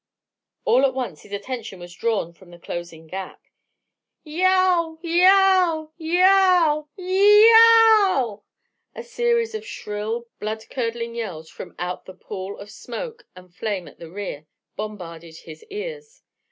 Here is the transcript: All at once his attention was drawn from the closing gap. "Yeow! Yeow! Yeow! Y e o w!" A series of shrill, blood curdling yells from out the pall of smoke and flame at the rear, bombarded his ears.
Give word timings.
All 0.65 0.83
at 0.83 0.95
once 0.95 1.21
his 1.21 1.31
attention 1.31 1.79
was 1.79 1.93
drawn 1.93 2.33
from 2.33 2.49
the 2.49 2.57
closing 2.57 3.05
gap. 3.05 3.39
"Yeow! 4.25 4.97
Yeow! 5.03 5.91
Yeow! 5.95 6.87
Y 6.97 7.05
e 7.05 7.49
o 7.53 8.09
w!" 8.17 8.41
A 8.95 9.03
series 9.03 9.53
of 9.53 9.63
shrill, 9.63 10.25
blood 10.39 10.67
curdling 10.71 11.13
yells 11.13 11.51
from 11.51 11.75
out 11.77 12.05
the 12.05 12.15
pall 12.15 12.57
of 12.57 12.71
smoke 12.71 13.27
and 13.35 13.53
flame 13.53 13.87
at 13.87 13.99
the 13.99 14.09
rear, 14.09 14.47
bombarded 14.75 15.37
his 15.37 15.63
ears. 15.65 16.23